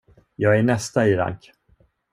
[0.35, 1.51] Jag är nästa i rank.